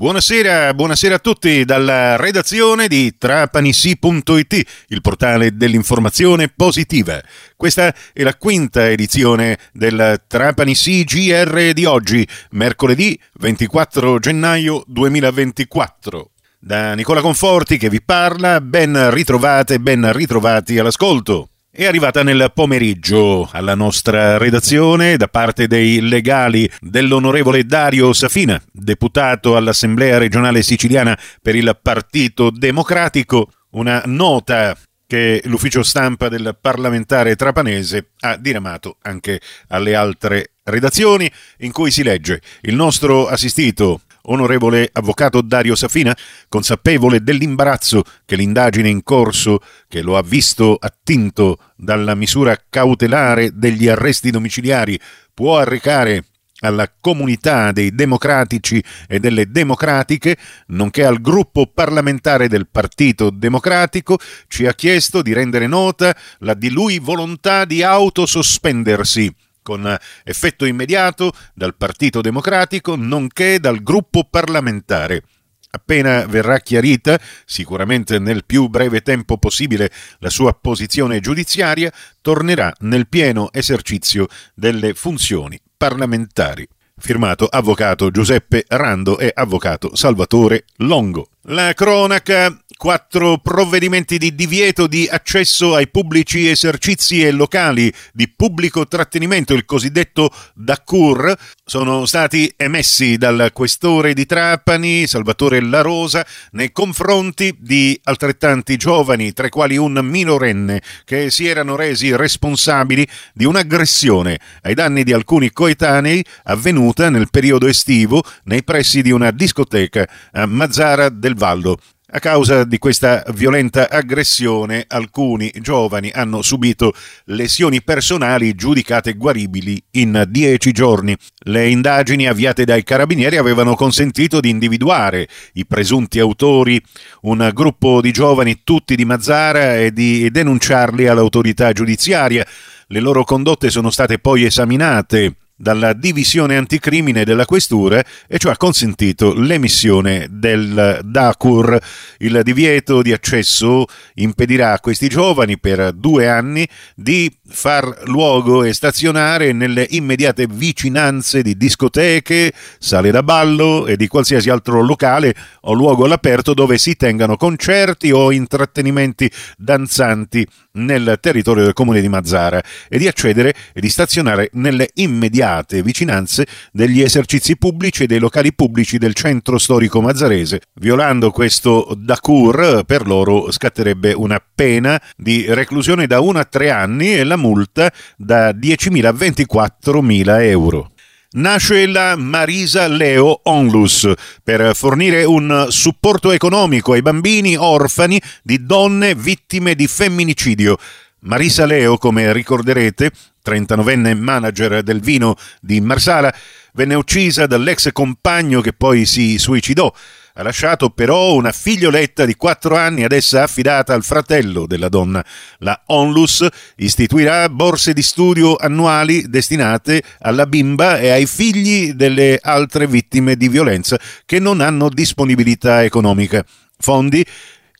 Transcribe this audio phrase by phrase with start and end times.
[0.00, 7.20] Buonasera, buonasera a tutti dalla redazione di trapanisi.it, il portale dell'informazione positiva.
[7.54, 16.30] Questa è la quinta edizione del Trapanisi GR di oggi, mercoledì 24 gennaio 2024.
[16.58, 21.50] Da Nicola Conforti che vi parla, ben ritrovate, ben ritrovati all'ascolto.
[21.80, 29.56] È arrivata nel pomeriggio alla nostra redazione da parte dei legali dell'onorevole Dario Safina, deputato
[29.56, 34.76] all'Assemblea regionale siciliana per il Partito Democratico, una nota
[35.06, 42.02] che l'ufficio stampa del parlamentare trapanese ha diramato anche alle altre redazioni in cui si
[42.02, 46.16] legge il nostro assistito Onorevole Avvocato Dario Safina,
[46.48, 53.88] consapevole dell'imbarazzo che l'indagine in corso, che lo ha visto attinto dalla misura cautelare degli
[53.88, 54.98] arresti domiciliari,
[55.32, 56.24] può arrecare
[56.60, 60.36] alla comunità dei democratici e delle democratiche,
[60.68, 66.70] nonché al gruppo parlamentare del Partito Democratico, ci ha chiesto di rendere nota la di
[66.70, 69.34] lui volontà di autosospendersi
[69.70, 75.22] con effetto immediato dal Partito Democratico nonché dal gruppo parlamentare.
[75.70, 83.06] Appena verrà chiarita, sicuramente nel più breve tempo possibile, la sua posizione giudiziaria, tornerà nel
[83.06, 84.26] pieno esercizio
[84.56, 86.66] delle funzioni parlamentari.
[86.96, 91.28] Firmato Avvocato Giuseppe Rando e Avvocato Salvatore Longo.
[91.44, 98.88] La cronaca quattro provvedimenti di divieto di accesso ai pubblici esercizi e locali di pubblico
[98.88, 106.72] trattenimento, il cosiddetto DACUR, sono stati emessi dal questore di Trapani, Salvatore La Rosa, nei
[106.72, 113.44] confronti di altrettanti giovani, tra i quali un minorenne, che si erano resi responsabili di
[113.44, 120.08] un'aggressione ai danni di alcuni coetanei avvenuta nel periodo estivo nei pressi di una discoteca
[120.32, 121.78] a Mazzara del Valdo.
[122.12, 126.92] A causa di questa violenta aggressione alcuni giovani hanno subito
[127.26, 131.16] lesioni personali giudicate guaribili in dieci giorni.
[131.44, 136.82] Le indagini avviate dai carabinieri avevano consentito di individuare i presunti autori,
[137.22, 142.44] un gruppo di giovani tutti di Mazzara e di denunciarli all'autorità giudiziaria.
[142.88, 148.56] Le loro condotte sono state poi esaminate dalla divisione anticrimine della questura e ciò ha
[148.56, 151.78] consentito l'emissione del DACUR.
[152.18, 153.84] Il divieto di accesso
[154.14, 161.42] impedirà a questi giovani per due anni di far luogo e stazionare nelle immediate vicinanze
[161.42, 166.96] di discoteche, sale da ballo e di qualsiasi altro locale o luogo all'aperto dove si
[166.96, 173.80] tengano concerti o intrattenimenti danzanti nel territorio del comune di Mazzara e di accedere e
[173.80, 180.00] di stazionare nelle immediate vicinanze degli esercizi pubblici e dei locali pubblici del centro storico
[180.00, 180.60] mazzarese.
[180.74, 187.14] Violando questo DACUR per loro scatterebbe una pena di reclusione da 1 a 3 anni
[187.14, 190.90] e la multa da 10.000 a 24.000 euro
[191.32, 194.12] nasce la Marisa Leo Onlus
[194.42, 200.76] per fornire un supporto economico ai bambini orfani di donne vittime di femminicidio.
[201.20, 203.12] Marisa Leo, come ricorderete,
[203.44, 206.34] 39enne manager del vino di Marsala,
[206.72, 209.92] venne uccisa dall'ex compagno che poi si suicidò.
[210.40, 215.22] Ha lasciato però una figlioletta di 4 anni ad essa affidata al fratello della donna.
[215.58, 216.46] La Onlus
[216.76, 223.50] istituirà borse di studio annuali destinate alla bimba e ai figli delle altre vittime di
[223.50, 226.42] violenza che non hanno disponibilità economica.
[226.78, 227.22] Fondi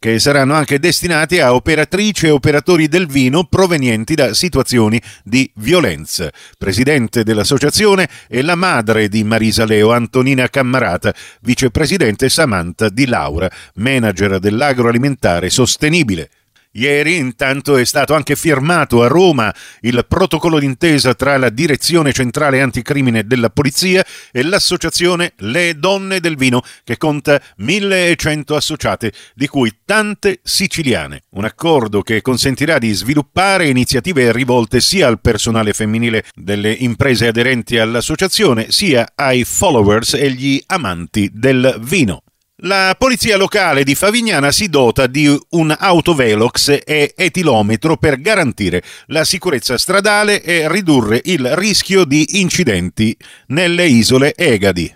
[0.01, 6.31] che saranno anche destinati a operatrici e operatori del vino provenienti da situazioni di violenza.
[6.57, 14.39] Presidente dell'associazione è la madre di Marisa Leo, Antonina Cammarata, vicepresidente Samantha Di Laura, manager
[14.39, 16.31] dell'agroalimentare sostenibile.
[16.75, 22.61] Ieri intanto è stato anche firmato a Roma il protocollo d'intesa tra la Direzione Centrale
[22.61, 29.79] Anticrimine della Polizia e l'associazione Le Donne del Vino che conta 1100 associate, di cui
[29.85, 31.25] tante siciliane.
[31.31, 37.79] Un accordo che consentirà di sviluppare iniziative rivolte sia al personale femminile delle imprese aderenti
[37.79, 42.23] all'associazione sia ai followers e gli amanti del vino.
[42.65, 49.25] La polizia locale di Favignana si dota di un autovelox e etilometro per garantire la
[49.25, 53.17] sicurezza stradale e ridurre il rischio di incidenti
[53.47, 54.95] nelle isole Egadi.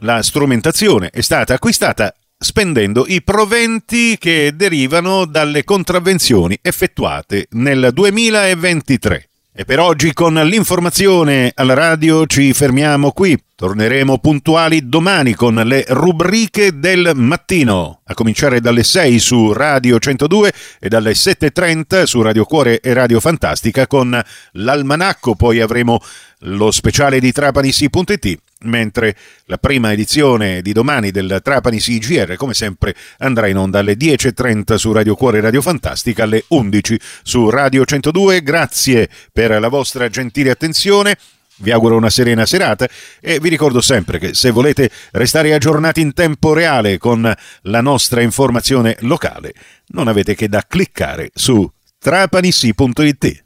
[0.00, 9.28] La strumentazione è stata acquistata spendendo i proventi che derivano dalle contravvenzioni effettuate nel 2023.
[9.54, 13.42] E per oggi con l'informazione alla radio ci fermiamo qui.
[13.58, 20.52] Torneremo puntuali domani con le rubriche del mattino, a cominciare dalle 6 su Radio 102
[20.78, 24.22] e dalle 7.30 su Radio Cuore e Radio Fantastica con
[24.52, 25.98] l'almanacco, poi avremo
[26.40, 29.16] lo speciale di trapanisi.it, mentre
[29.46, 34.74] la prima edizione di domani del Trapani CGR, come sempre, andrà in onda alle 10.30
[34.74, 38.42] su Radio Cuore e Radio Fantastica, alle 11 su Radio 102.
[38.42, 41.16] Grazie per la vostra gentile attenzione.
[41.58, 42.86] Vi auguro una serena serata
[43.20, 47.32] e vi ricordo sempre che se volete restare aggiornati in tempo reale con
[47.62, 49.54] la nostra informazione locale,
[49.88, 51.68] non avete che da cliccare su
[51.98, 53.44] trapanissi.it.